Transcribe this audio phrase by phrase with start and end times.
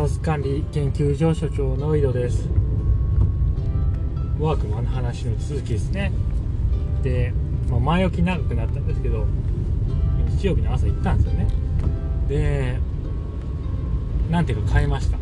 [0.00, 2.48] サウス管理研究所所長の井戸です。
[4.38, 6.10] ワークマンの話の続きですね。
[7.02, 7.34] で、
[7.68, 9.26] まあ、前置き長くなったんですけど
[10.38, 11.48] 日曜日の朝行ったんですよね。
[12.30, 12.78] で
[14.30, 15.18] なんていうか買いました。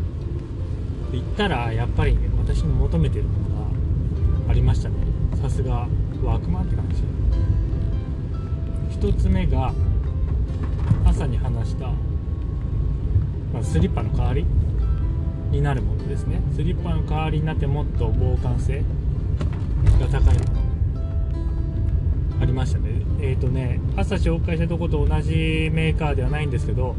[1.11, 3.65] 行ったらやっぱりね私の求めてるものが
[4.51, 4.95] ありましたね。
[5.41, 5.89] さすが
[6.23, 7.03] ワークマンって感じ。
[8.97, 9.73] 1つ目が
[11.05, 11.91] 朝に話した、
[13.61, 14.45] スリッパの代わり。
[15.51, 16.41] になるものですね。
[16.55, 18.83] スリッパの代わりになってもっと防寒性
[19.99, 20.59] が高いもの。
[22.41, 22.89] ありましたね。
[23.21, 26.95] えっ、ー、とね朝紹介したとこと同じメーカーではないんですけど、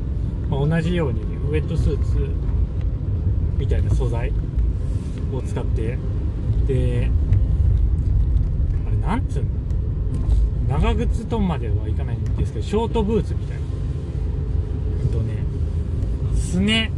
[0.51, 2.29] まあ、同じようにウェットスーツ
[3.57, 4.33] みたいな素材
[5.33, 5.99] を使って
[6.67, 7.11] で
[8.87, 9.49] あれなんつうの？
[10.79, 13.63] 長靴とまではいかないんですけどショートブーツみたいな。
[15.03, 15.43] えっとね
[16.37, 16.93] すね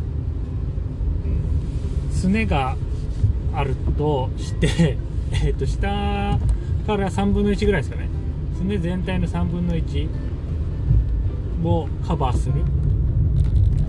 [2.23, 2.77] すねが
[3.53, 4.97] あるとして
[5.45, 5.89] えっ、と下
[6.87, 8.09] から3分の1ぐらいですかね。
[8.57, 10.09] すね全体の3分の1
[11.65, 12.63] をカバーする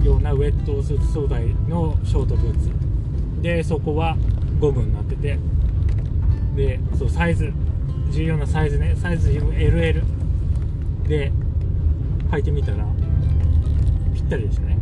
[0.03, 2.71] ようなウェットスーツ素材のショートブーツ。
[3.43, 4.17] でそこは
[4.59, 5.37] ゴムになってて。
[6.55, 7.51] でそうサイズ
[8.11, 8.95] 重要なサイズね。
[8.95, 10.01] サイズ LL
[11.07, 11.31] で
[12.31, 12.85] 履いてみたら
[14.15, 14.77] ぴったりでしたね。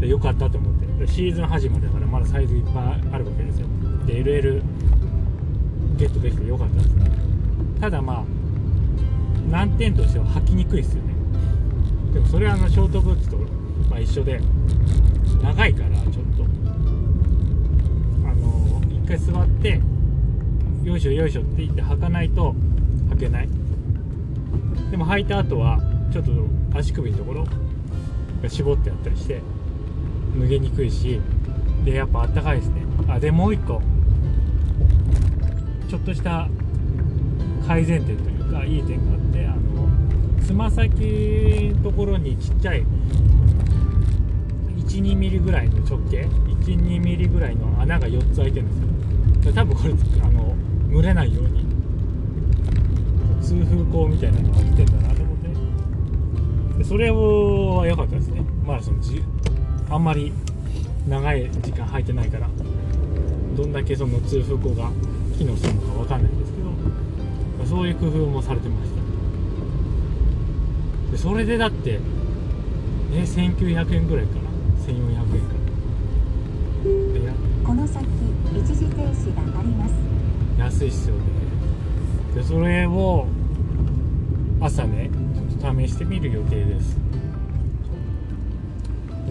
[0.00, 0.86] でよかったと思って。
[1.06, 3.66] シーズン始まりだからまだサイズいっぱいあるわけですよ。
[4.06, 4.62] で LL
[5.96, 7.10] ゲットできてよかったですね。
[7.80, 8.24] ただまあ
[9.50, 11.14] 難点としては履きにくいですよね。
[12.14, 13.36] でもそれはあのショートブーツと、
[13.90, 14.40] まあ、一緒で
[15.42, 16.44] 長いからちょっと。
[18.24, 19.80] あの一回座って
[20.82, 22.54] よいしょよいしょって言って履かないと
[23.10, 23.48] 履けない。
[24.90, 25.78] でも履いた後は
[26.12, 26.32] ちょっと
[26.74, 27.46] 足首のところ
[28.42, 29.42] が絞ってあったりして
[30.38, 31.20] 脱げにくいし
[31.84, 32.82] でやっぱあったかいですね。
[33.08, 33.80] あでもう一個。
[35.88, 36.48] ちょっとした
[37.66, 39.88] 改善点というかいい点があってあの
[40.44, 42.84] つま先のところにちっちゃい
[44.86, 48.70] 12ミリぐらいの直径12ミリぐらいの穴が4つ開いてるん
[49.40, 49.52] ですよ。
[49.52, 50.56] 多分これあの
[50.92, 51.64] 蒸れないように
[53.40, 56.78] 通風口みたいなのが開いてんだなと思って。
[56.78, 58.44] でそれは良かったですね。
[58.66, 58.98] まあその
[59.88, 60.32] あんまり
[61.08, 62.48] 長い時間履いてないから
[63.56, 64.90] どんだけその通風口が
[65.38, 66.66] 機能するのか分かんないんですけど
[67.66, 68.96] そういう工夫もされてました。
[71.12, 72.00] でそれでだって
[73.12, 74.40] え1900円ぐらいかな
[74.86, 75.42] ？1400円
[77.26, 78.04] かこの先
[78.56, 79.94] 一時停止があります。
[80.58, 81.22] 安いっすよね。
[82.34, 83.26] でそれを
[84.60, 85.10] 朝ね
[85.60, 86.98] ちょっと試してみる予定です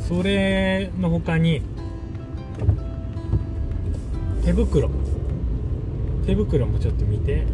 [0.08, 1.62] それの他に
[4.44, 4.90] 手袋。
[6.26, 7.46] 手袋もちょっと見て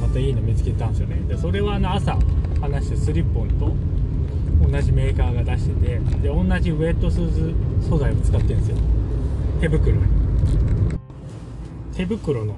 [0.00, 1.16] またいいの見つけたんですよね。
[1.28, 2.18] でそれはあの朝
[2.60, 3.72] 話してスリッポンと
[4.70, 7.54] 同じメーカーが出しててで同じウェットスーツ
[7.88, 8.76] 素材を使ってるんですよ。
[9.60, 9.96] 手袋
[11.94, 12.54] 手袋の、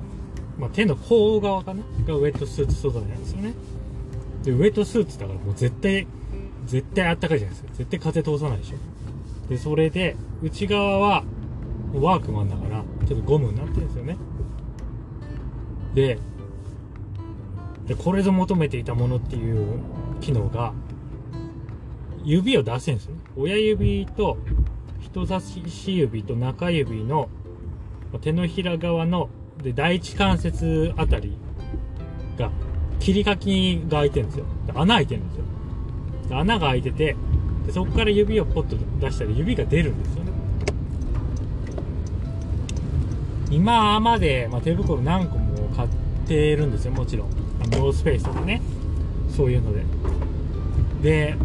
[0.59, 3.55] まあ、手の甲側かながウェットスーツ素材なんですよね。
[4.45, 6.07] でウェットスーツだからもう絶対
[6.67, 7.75] 絶対あったかいじゃないですか。
[7.79, 8.77] 絶対風通さないでしょ。
[9.49, 11.25] で、それで、内側は、
[11.95, 14.17] ワークマンだから、ちょっとゴムになってるんですよね。
[15.95, 16.19] で、
[17.87, 19.79] でこれぞ求めていたものっていう
[20.21, 20.73] 機能が、
[22.25, 23.21] 指を出せんですよね。
[23.37, 24.39] 親指と
[25.01, 25.63] 人差し
[25.95, 27.29] 指と中指の
[28.23, 29.29] 手のひら側の
[29.63, 31.37] で第一関節あたり
[32.39, 32.51] が
[32.99, 34.47] 切り欠きが開いてるんですよ。
[34.75, 35.37] 穴開いてるんです
[36.31, 36.39] よ。
[36.39, 37.17] 穴が開いてて、
[37.67, 40.33] でそこから指をポッと出したら指が出るんですよね。
[43.51, 45.89] 今まで、まあ、手袋何個も買っ
[46.27, 47.31] てるんですよもちろん。
[47.71, 48.61] ノースフェイスとかね。
[49.35, 49.85] そういうので。
[51.03, 51.37] で、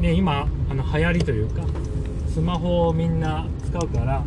[0.00, 1.62] ね、今あの流行りというか
[2.32, 4.24] スマホをみんな使うから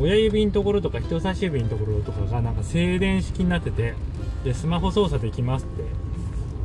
[0.00, 3.94] 親指のところとか人差し指のところとかがなんか静電式になってて
[4.44, 5.82] でスマホ操作できますって、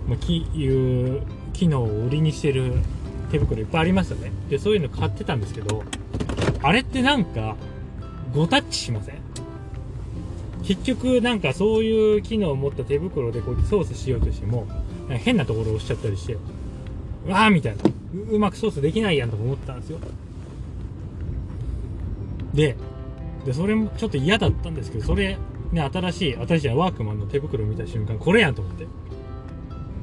[0.08, 2.74] まあ、きいう機能を売りにしてる
[3.32, 4.32] 手袋いっぱいありますよね。
[4.50, 5.84] で、そういうの買ってたんですけど、
[6.62, 7.56] あれってなんか、
[8.34, 9.16] 5タッチしません？
[10.64, 14.68] 結局なんかそういう機能を持った手袋でこうやって操作しようとしても、
[15.10, 16.36] 変なところを押しちゃったりして、
[17.28, 17.84] わーみたいな
[18.14, 18.36] う。
[18.36, 20.00] うまく操作できないやんとか思ったんですよ。
[22.54, 22.76] で、
[23.46, 25.38] で、それもちょっと嫌だったんですけど、それ、
[25.72, 28.86] ね、新しい、新しいワークマンの手袋を見た瞬間、これやんと思って。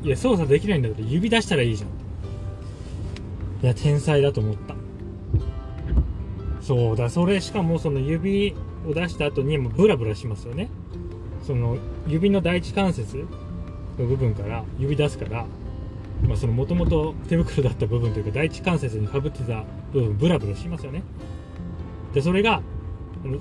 [0.02, 1.90] いや、操作できないんだから指出したらいいじゃん。
[3.62, 4.78] いや、天才だと思った。
[6.68, 8.54] そうだそれしかもその指
[8.86, 10.68] を出した後にもうブラブラしますよね
[11.42, 13.24] その指の第一関節
[13.98, 15.46] の部分から指出すから
[16.26, 19.64] まあその元々手袋だった部分というか第一関節にかぶってた
[19.94, 21.02] 部分ブラブラしますよね
[22.12, 22.60] でそれが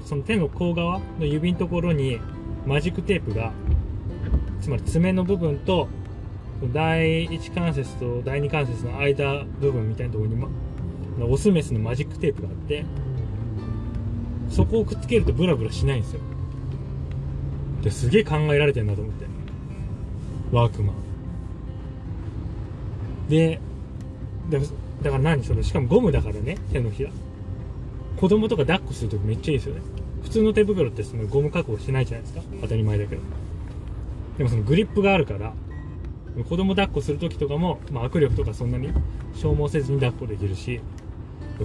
[0.05, 2.21] その手の甲側の指のところに
[2.65, 3.51] マジックテープが
[4.61, 5.89] つまり爪の部分と
[6.73, 10.47] 第一関節と第二関節の間部分みたいなところに、ま、
[11.25, 12.83] オスメスのマジックテープがあって
[14.49, 16.21] そこをくっつけるとブラブラしないんですよ。
[17.83, 19.25] ですげえ考えられてんなと思って。
[20.51, 20.95] ワークマン。
[23.29, 23.59] で
[24.49, 24.57] だ
[25.03, 25.43] だから何？
[25.43, 27.11] それしかもゴムだからね手のひら。
[28.19, 29.81] 子供とか抱っこするときめっちゃいいですよね。
[30.23, 32.41] 普通の手袋ってそのゴム加工してないじゃないですか。
[32.61, 33.21] 当たり前だけど。
[34.39, 35.53] でもそのグリップがあるから
[36.43, 38.89] 子供抱っこするときとかも、まあ、握力とかそんなに
[39.33, 40.81] 消耗せずに抱っこできるし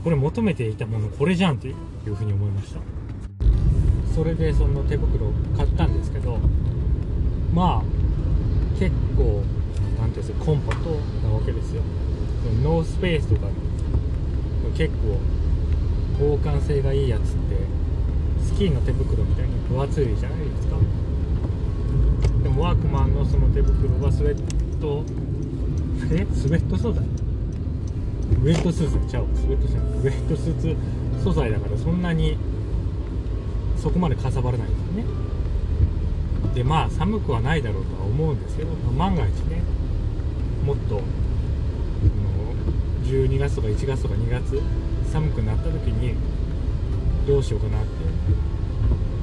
[0.03, 1.73] これ求めていたものこれじゃんってい
[2.07, 2.81] うふうに思いました。
[4.15, 6.39] それでその手袋を買ったんですけど
[7.55, 9.43] まあ結構
[9.99, 10.91] なんていうんですかコンパクト
[11.27, 11.83] なわけですよ。
[12.63, 13.47] ノースペースとか
[14.77, 15.19] 結構
[16.19, 17.57] 防寒性がいいやつって
[18.45, 20.77] スキーの手袋みたいに分厚いじゃないですか。
[22.43, 24.62] でもワークマンのその手袋はスウェット
[26.11, 26.27] え？
[26.35, 27.05] スウェット素材。
[27.05, 29.99] ウェットスーツちゃうスウェットじゃない。
[29.99, 30.77] ウェットスーツ
[31.23, 32.37] 素材だからそんなに
[33.77, 35.05] そこまでかさばらないんですよね。
[36.55, 39.63] でまあ寒くはないだろうとは思うんですけど、まあ、万が一ね
[40.67, 41.03] もっとその
[43.05, 44.61] 12月とか1月とか2月
[45.13, 46.15] 寒くなった時に
[47.27, 47.89] どうしようかなって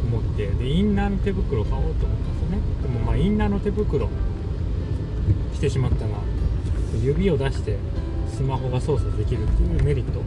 [0.08, 2.60] 思ってでインナーの手袋買おうと思ったんですよね。
[2.82, 4.10] でもまあインナーの手袋
[5.60, 6.12] してしまったら
[7.04, 7.78] 指を出して
[8.34, 10.22] スマホが操作できるっていうメリット。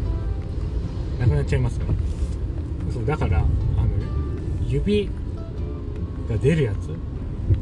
[1.18, 3.46] なくなっちゃいますからそうだからあの
[4.66, 5.08] 指
[6.28, 6.90] が出るやつ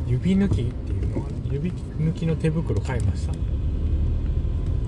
[0.08, 3.32] 指抜きっていうのは指抜きの手袋買いました。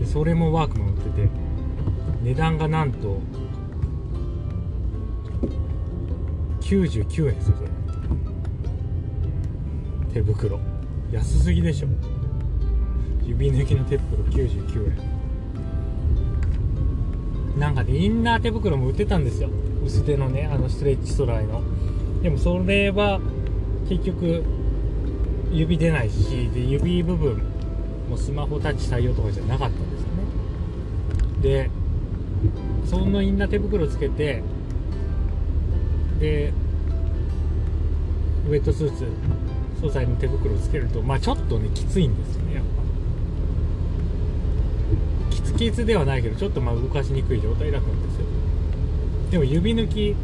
[0.01, 1.29] でそれもワークマン売ってて
[2.23, 3.21] 値段がなんと
[6.63, 7.57] 99円ですよ
[10.13, 10.59] 手袋。
[11.13, 11.89] 安すぎでしょ。
[13.25, 14.87] 指抜きの手袋99
[17.55, 17.59] 円。
[17.59, 19.49] なんかねインナー手袋も売ってたんですよ。
[19.85, 21.63] 薄手のねあのストレッチストライの。
[22.23, 23.21] でもそれは
[23.89, 24.43] 結局
[25.51, 27.43] 指出ないしで指部分
[28.09, 30.23] もスマホタッチ採用とかじゃなかったんですよね。
[31.43, 31.71] で
[32.87, 34.43] そのインナー手袋つけて
[36.21, 36.53] で
[38.49, 39.07] ウェットスーツ
[39.81, 42.65] 素材の手袋つけるとまあちょっとねきついんですよねやっ
[45.31, 48.27] ぱキツキツではないけどちょっとまあ動かしにくい状態だったんですよ。
[49.31, 50.15] でも指抜き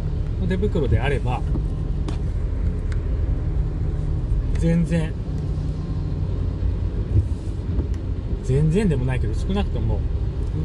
[0.41, 1.41] の手袋であれば
[4.59, 5.13] 全然
[8.45, 10.01] 全然でもないけど少なくとも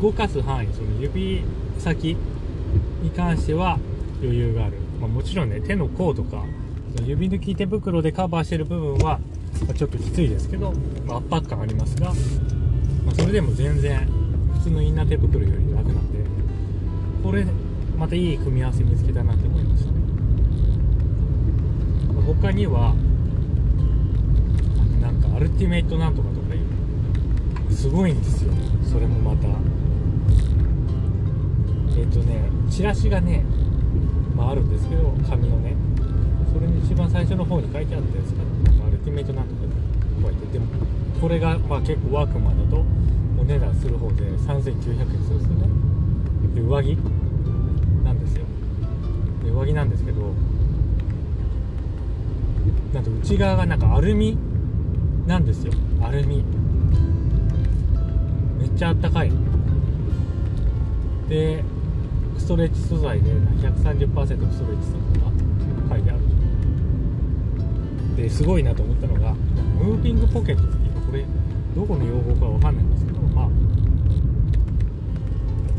[0.02, 1.44] 動かす範囲その指
[1.80, 2.18] 先
[3.02, 3.78] に関しては
[4.22, 6.44] 余裕がある、まあ、もちろんね手の甲とか
[7.06, 9.20] 指抜き手袋でカバーしてる部分は
[9.76, 10.74] ちょっときついですけど、
[11.06, 14.08] まあ、圧迫感ありますが、まあ、それでも全然
[14.64, 16.20] 通のインナー手袋より楽なんで
[17.22, 17.46] これ
[17.98, 19.98] またいい組み合わせ見つけたなって思いましたね、
[22.26, 22.96] 他には
[25.02, 28.54] なんかアルティメイトなんとかとかいうすごいんですよ。
[28.90, 29.48] それもまた。
[31.98, 33.44] えっ、とねチラシがね、
[34.36, 35.76] まあ、あるんですけど紙のね。
[36.54, 38.44] それに一番最初の方に書いてあったやつが
[38.88, 39.62] アルティメイトなんとか
[40.22, 40.68] とか言ってでも
[41.20, 42.84] これがまあ結構ワークマンだと
[43.40, 45.68] お値段する方で3900円するんですよね。
[46.56, 46.98] で上着？
[48.04, 48.46] なんですよ。
[49.44, 50.34] で上着なんですけど
[52.94, 54.38] なんと内側がなんかアルミ
[55.26, 55.74] なんですよ。
[56.02, 56.44] アルミ。
[58.60, 59.32] めっちゃあったかい。
[61.28, 61.64] で
[62.38, 65.33] ストレッチ素材で130%ストレッチするとか。
[68.16, 71.26] ですごいなと思ったのがムービングポケットっていうこれ
[71.76, 73.50] どこの用語かわかんないんですけどまあ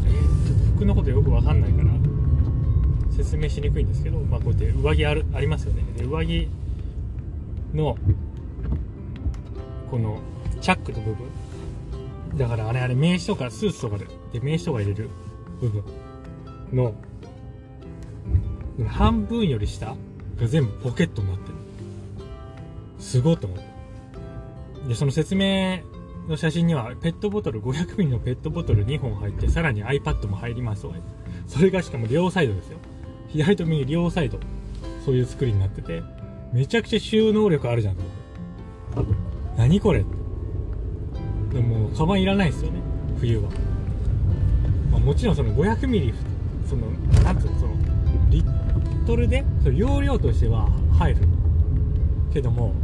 [0.07, 1.91] えー、ちょっと服のことよくわかんないから
[3.15, 5.83] 説明しにくいんですけど、まあ、こうやって上着あるありますよね。
[5.97, 6.49] で上着
[7.73, 7.97] の
[9.89, 10.19] この
[10.61, 11.29] チャックの部分。
[12.37, 15.09] だからあれあれ名刺とかスーツとかでで名刺とか入れる
[15.61, 15.85] 部分
[16.73, 16.95] の
[18.89, 19.97] 半分より下が
[20.49, 21.64] 全部ポケットになってる。
[23.05, 25.81] すごいと思ってでその説明
[26.27, 30.87] の写真にはペットボトル500ミリのペットボトル2本入ってさらに iPad も入ります。
[30.87, 30.95] わ
[31.47, 32.79] それがしかも両サイドですよ。
[33.29, 34.39] 左と右両サイド。
[35.05, 36.03] そういう作りになってて。
[36.53, 38.03] めちゃくちゃ収納力あるじゃんと
[38.97, 39.15] 思って。
[39.59, 40.05] 何これっ
[41.51, 41.57] て。
[41.57, 42.81] でもカバンいらないですよね。
[43.21, 43.51] 冬は、
[44.91, 46.15] まあ、もちろんその500ミリ
[46.67, 46.87] その
[47.23, 47.75] なんつうのその
[48.31, 51.21] リットルでその容量としては入る。
[52.33, 52.75] けども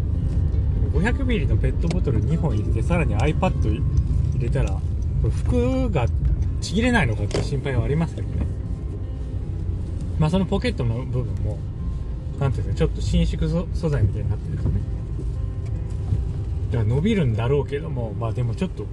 [0.92, 3.82] 500ミリのペットボトル2本入れてさらに iPad 入
[4.38, 4.80] れたらこ
[5.24, 6.06] れ服が
[6.60, 8.46] ちぎれないのかって心配はありますけどね。
[10.18, 11.58] まあそのポケットの部分も
[12.38, 14.80] なんていうんですかちょっと伸縮素材みたいになってるんですよね。
[16.72, 18.86] だから伸びるんだろうけどもまあでもちょっと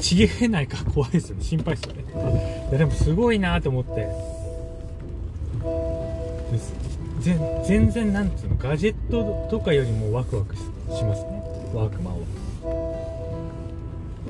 [0.00, 1.44] ちぎれないか怖いですよね。
[1.44, 2.04] 心配ですよね。
[2.70, 4.31] いやでもすごいなと思って。
[7.20, 10.62] 全然なんつうのガジェットとかよりもワクワクし
[11.04, 11.42] ますね。
[11.72, 12.20] ワークマンは。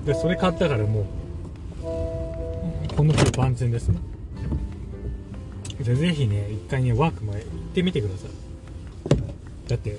[0.04, 1.04] でそれ買ったからもう
[2.94, 3.98] この冬万全ですね。
[5.80, 8.30] でぜひね一回ねワークマン行ってみてください。
[9.68, 9.98] だって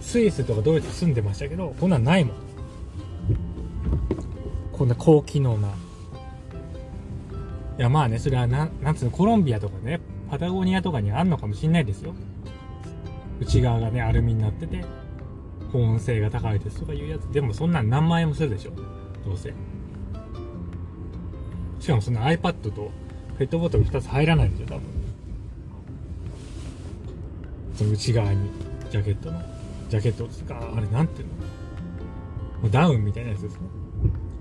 [0.00, 2.36] スイスとかドイツ住んでましたけどこんなんないもん。
[4.72, 5.68] こんな高機能な。
[5.68, 5.72] い
[7.82, 12.14] やまあねそれはななんつうのコロンビアとかねパタゴニアとかにあんのかもしんないですよ。
[13.40, 14.84] 内側がねアルミになってて
[15.72, 17.22] 保温性が高いですとかいうやつ。
[17.32, 18.72] でもそんなん何万円もするでしょ。
[19.24, 19.52] どうせ。
[21.80, 22.90] しかもその iPad と
[23.38, 24.82] ペットボトル2つ入らないんですよ多分。
[27.74, 28.50] その内側に
[28.90, 29.40] ジャケットの。
[29.88, 31.34] ジャケットですかあれなんていうの。
[32.62, 33.60] もうダウンみたいなやつですね。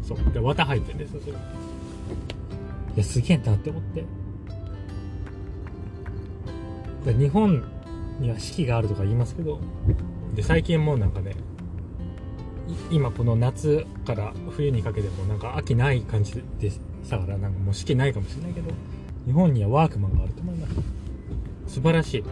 [0.02, 0.34] そう。
[0.34, 1.34] で綿入ってるんですよそれ。
[1.34, 1.38] い
[2.98, 4.04] やすげえなって思って。
[7.14, 7.64] 日本
[8.20, 9.60] には四季があるとか言いますけど
[10.36, 11.36] で最近もうなんかね
[12.92, 18.72] い今この夏から冬にかけてもなんか秋ない感じでしたからなんかもう四季ないかもしれないけど
[19.28, 20.76] 日本にはワークマンがあると思います。
[21.68, 22.24] 素晴らしい。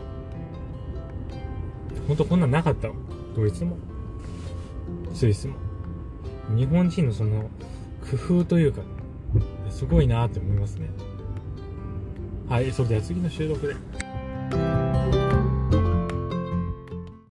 [2.08, 2.88] 本当こんなんなかった
[3.36, 3.76] ドイツも。
[5.14, 5.56] スイスも。
[6.56, 7.50] 日本人のその
[8.10, 8.82] 工夫というか
[9.70, 10.90] すごいなって思いますね。
[12.48, 13.76] はいそれでは次の収録で